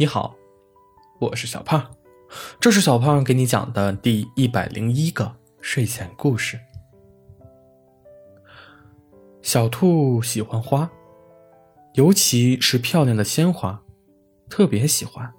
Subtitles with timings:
[0.00, 0.36] 你好，
[1.18, 1.90] 我是小胖，
[2.60, 6.60] 这是小胖给你讲的第一百零一个睡前故事。
[9.42, 10.88] 小兔喜欢花，
[11.94, 13.82] 尤其是漂亮的鲜花，
[14.48, 15.34] 特别喜欢。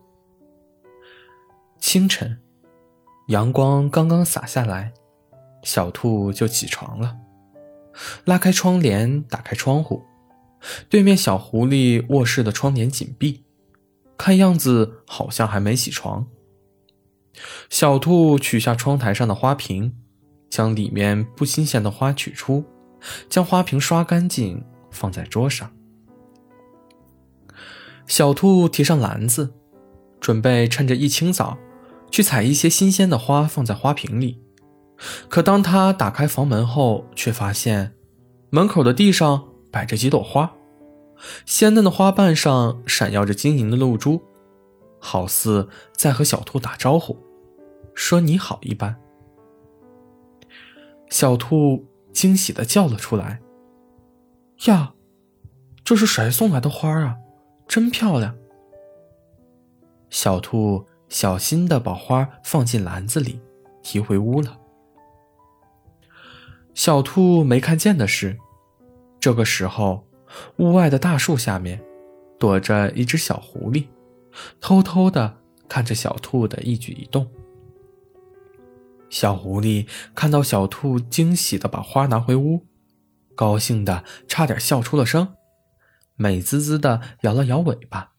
[1.79, 2.41] 清晨，
[3.29, 4.91] 阳光刚刚洒下来，
[5.63, 7.15] 小兔就起床了，
[8.25, 10.03] 拉开窗帘，打开窗户，
[10.89, 13.45] 对面小狐狸卧室的窗帘紧闭。
[14.19, 16.27] 看样子好像还没起床。
[17.69, 19.95] 小兔取下窗台上的花瓶，
[20.49, 22.65] 将里面不新鲜的花取出，
[23.29, 25.71] 将花瓶刷干净，放在桌上。
[28.07, 29.53] 小兔提上篮子，
[30.19, 31.57] 准备趁着一清早
[32.11, 34.43] 去采一些新鲜的花放在花瓶里。
[35.29, 37.93] 可当他打开房门后，却发现
[38.49, 40.51] 门口的地上摆着几朵花。
[41.45, 44.21] 鲜嫩的花瓣上闪耀着晶莹的露珠，
[44.99, 47.17] 好似在和小兔打招呼，
[47.93, 48.99] 说“你好”一般。
[51.09, 53.41] 小兔惊喜地叫了出来
[54.67, 54.93] ：“呀，
[55.83, 57.17] 这是谁送来的花啊？
[57.67, 58.35] 真漂亮！”
[60.09, 63.41] 小兔小心地把花放进篮子里，
[63.83, 64.57] 提回屋了。
[66.73, 68.37] 小兔没看见的是，
[69.19, 70.08] 这个时候。
[70.57, 71.81] 屋外的大树下面，
[72.37, 73.87] 躲着一只小狐狸，
[74.61, 77.29] 偷偷的看着小兔的一举一动。
[79.09, 82.65] 小狐狸看到小兔惊喜的把花拿回屋，
[83.35, 85.35] 高兴的差点笑出了声，
[86.15, 88.11] 美滋滋的摇了摇尾巴，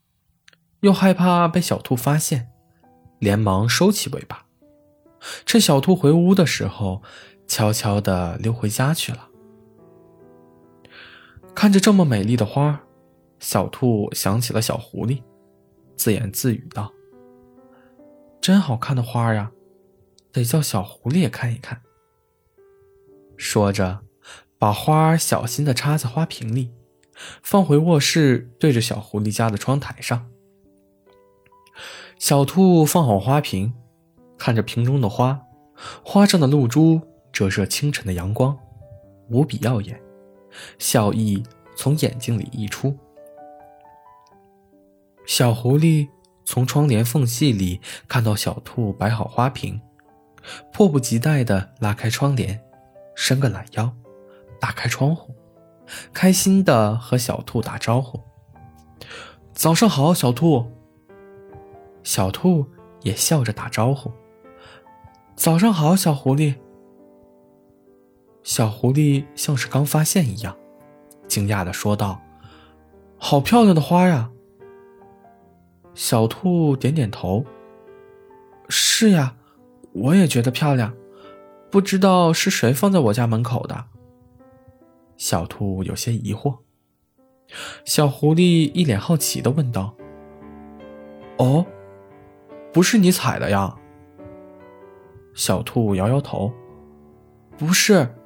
[0.80, 2.48] 又害怕被小兔发现，
[3.20, 4.46] 连忙收起尾巴，
[5.46, 7.02] 趁小兔回屋的时候，
[7.46, 9.29] 悄悄的溜回家去了。
[11.60, 12.80] 看着这么美丽的花，
[13.38, 15.22] 小兔想起了小狐狸，
[15.94, 16.90] 自言自语道
[18.40, 19.52] ：“真好看的花呀，
[20.32, 21.82] 得叫小狐狸也看一看。”
[23.36, 24.00] 说着，
[24.58, 26.72] 把花小心地插在花瓶里，
[27.42, 30.30] 放回卧室，对着小狐狸家的窗台上。
[32.18, 33.74] 小兔放好花瓶，
[34.38, 35.38] 看着瓶中的花，
[36.02, 36.98] 花上的露珠
[37.30, 38.58] 折射清晨的阳光，
[39.28, 40.00] 无比耀眼。
[40.80, 41.44] 笑意
[41.80, 42.94] 从眼睛里溢出。
[45.24, 46.06] 小狐狸
[46.44, 49.80] 从窗帘缝隙里看到小兔摆好花瓶，
[50.74, 52.60] 迫不及待地拉开窗帘，
[53.14, 53.90] 伸个懒腰，
[54.60, 55.34] 打开窗户，
[56.12, 58.20] 开心地和小兔打招呼
[59.54, 60.70] ：“早上好，小兔。”
[62.04, 62.66] 小兔
[63.00, 64.12] 也笑着打招呼
[65.34, 66.56] ：“早上好，小狐狸。”
[68.44, 70.54] 小狐狸像是刚发现一样，
[71.30, 72.20] 惊讶的说道
[73.16, 74.30] ：“好漂亮的花呀！”
[75.94, 77.46] 小兔点点头
[78.68, 79.36] ：“是呀，
[79.92, 80.92] 我也觉得漂亮。
[81.70, 83.84] 不知道是谁放在我家门口的。”
[85.16, 86.58] 小兔有些疑惑。
[87.84, 89.94] 小狐狸一脸好奇的问道
[91.38, 91.64] ：“哦，
[92.72, 93.76] 不是你采的呀？”
[95.34, 96.52] 小兔摇摇头
[97.56, 98.16] ：“不是。”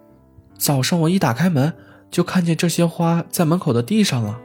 [0.57, 1.75] 早上我一打开门，
[2.15, 4.41] 就看见这些花在门口的地上了。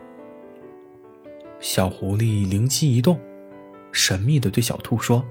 [1.60, 3.20] 小狐狸灵机一动，
[3.92, 5.24] 神秘的对小兔说：“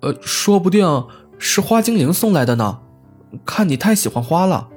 [0.00, 1.06] 呃，说不定
[1.36, 2.80] 是花精灵送来的呢。
[3.44, 4.70] 看你太喜欢花了。”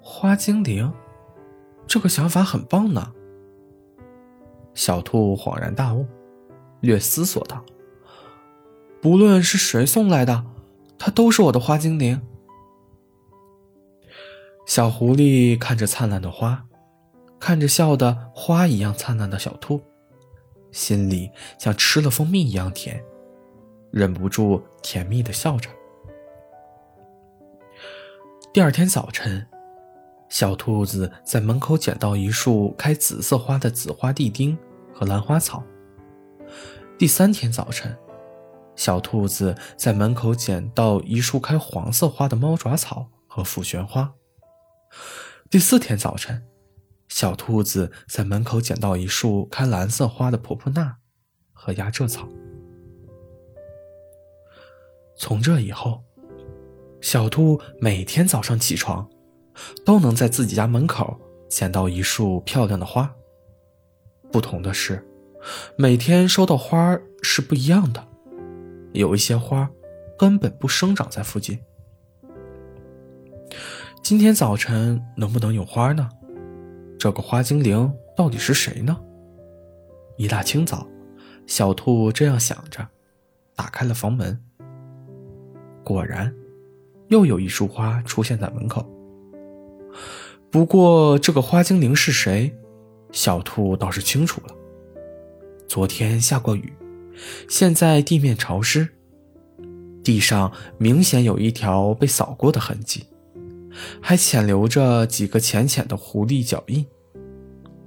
[0.00, 0.92] 花精灵，
[1.88, 3.10] 这个想法很棒呢。
[4.74, 6.06] 小兔恍然大悟，
[6.78, 7.64] 略思索道
[9.02, 10.44] ：“不论是谁送来的，
[10.96, 12.22] 它都是我的花精灵。”
[14.66, 16.64] 小狐狸看着灿烂的花，
[17.38, 19.80] 看着笑得花一样灿烂的小兔，
[20.72, 23.02] 心里像吃了蜂蜜一样甜，
[23.90, 25.68] 忍不住甜蜜的笑着。
[28.52, 29.46] 第二天早晨，
[30.28, 34.56] 小兔子在门口捡到一束开紫色花的紫花地丁
[34.92, 35.62] 和兰花草。
[36.96, 37.94] 第三天早晨，
[38.76, 44.10] 小兔子在门口捡到一束开黄色花的猫爪草和腐玄花。
[45.50, 46.42] 第四天早晨，
[47.08, 50.96] 小兔子在门口捡到一束开蓝色花的婆婆纳
[51.52, 52.28] 和压蔗草。
[55.16, 56.02] 从这以后，
[57.00, 59.08] 小兔每天早上起床，
[59.84, 63.14] 都能在自己家门口捡到一束漂亮的花。
[64.32, 65.06] 不同的是，
[65.76, 68.04] 每天收到花是不一样的，
[68.92, 69.70] 有一些花
[70.18, 71.60] 根本不生长在附近。
[74.04, 76.06] 今天早晨能不能有花呢？
[76.98, 78.94] 这个花精灵到底是谁呢？
[80.18, 80.86] 一大清早，
[81.46, 82.86] 小兔这样想着，
[83.56, 84.38] 打开了房门。
[85.82, 86.30] 果然，
[87.08, 88.86] 又有一束花出现在门口。
[90.50, 92.54] 不过，这个花精灵是谁，
[93.10, 94.54] 小兔倒是清楚了。
[95.66, 96.70] 昨天下过雨，
[97.48, 98.86] 现在地面潮湿，
[100.02, 103.06] 地上明显有一条被扫过的痕迹，
[104.00, 106.86] 还潜留着几个浅浅的狐狸脚印。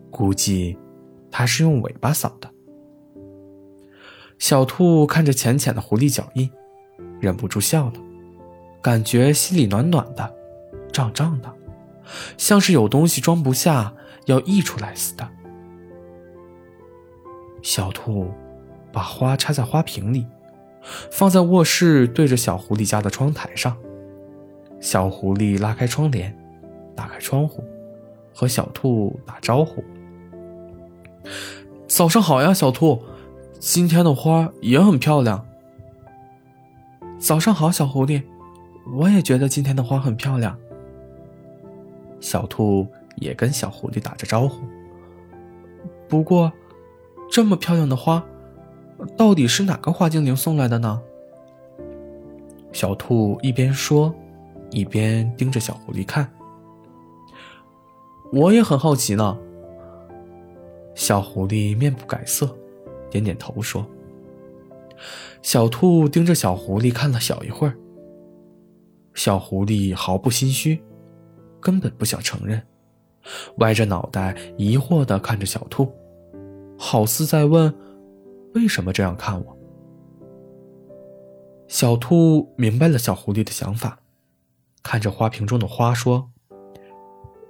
[0.09, 0.77] 估计，
[1.29, 2.49] 它是用尾巴扫的。
[4.39, 6.49] 小兔看着浅浅的狐狸脚印，
[7.19, 7.93] 忍不住笑了，
[8.81, 10.35] 感觉心里暖暖的，
[10.91, 11.53] 胀胀的。
[12.37, 13.93] 像是有东西装不下，
[14.25, 15.27] 要溢出来似的。
[17.61, 18.31] 小兔
[18.93, 20.25] 把花插在花瓶里，
[21.11, 23.77] 放在卧室对着小狐狸家的窗台上。
[24.79, 26.35] 小狐狸拉开窗帘，
[26.95, 27.63] 打开窗户，
[28.33, 29.83] 和小兔打招呼
[31.87, 33.01] ：“早上好呀，小兔，
[33.59, 35.45] 今天的花也很漂亮。
[37.19, 38.21] ”“早上好，小狐狸，
[38.95, 40.57] 我也觉得今天的花很漂亮。”
[42.19, 42.87] 小兔
[43.17, 44.61] 也跟小狐狸打着招呼。
[46.07, 46.51] 不过，
[47.31, 48.23] 这么漂亮的花，
[49.17, 51.01] 到底是哪个花精灵送来的呢？
[52.71, 54.13] 小兔一边说，
[54.71, 56.29] 一边盯着小狐狸看。
[58.31, 59.37] 我也很好奇呢。
[60.95, 62.49] 小狐狸面不改色，
[63.09, 63.85] 点点头说。
[65.41, 67.77] 小兔盯着小狐狸看了小一会儿。
[69.13, 70.81] 小狐狸毫不心虚。
[71.59, 72.61] 根本不想承认，
[73.57, 75.91] 歪着脑袋疑惑地看着小兔，
[76.77, 77.73] 好似在问
[78.53, 79.57] ：“为什么这样看我？”
[81.67, 83.99] 小兔明白了小狐狸的想法，
[84.87, 86.31] 看着花瓶中的花说：“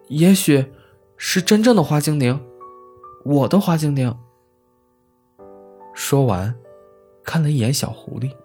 [0.10, 0.74] 也许
[1.18, 2.44] 是真正的花精灵，
[3.24, 4.12] 我的花精灵。”
[5.94, 6.56] 说完，
[7.24, 8.36] 看了一眼小狐狸，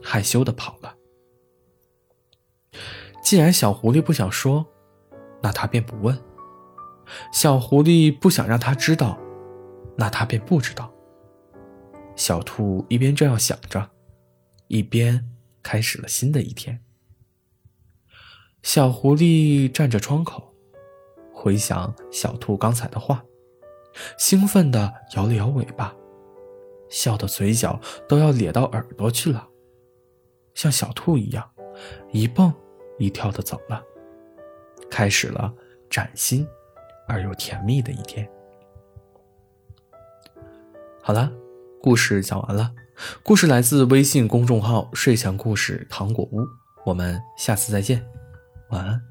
[0.00, 0.94] 害羞的跑了。
[3.20, 4.64] 既然小狐狸不想说，
[5.42, 6.16] 那他便不问。
[7.32, 9.18] 小狐狸不想让他知道，
[9.96, 10.88] 那他便不知道。
[12.14, 13.90] 小兔一边这样想着，
[14.68, 15.28] 一边
[15.64, 16.80] 开始了新的一天。
[18.62, 20.54] 小狐狸站着窗口，
[21.32, 23.24] 回想小兔刚才的话，
[24.18, 25.94] 兴奋地摇了摇尾巴，
[26.88, 29.48] 笑得嘴角都要咧到耳朵去了，
[30.54, 31.50] 像小兔一样，
[32.12, 32.52] 一蹦
[32.98, 33.82] 一跳地走了。
[34.90, 35.52] 开始了
[35.88, 36.46] 崭新
[37.08, 38.28] 而又甜蜜的一天。
[41.02, 41.32] 好了，
[41.80, 42.72] 故事讲完了。
[43.22, 46.46] 故事来自微信公众号“睡前故事糖果屋”。
[46.84, 48.04] 我们下次再见，
[48.70, 49.09] 晚安。